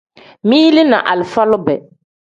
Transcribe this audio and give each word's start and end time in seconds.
Mili 0.43 0.83
ni 0.83 0.95
alifa 0.95 1.41
lube. 1.45 1.75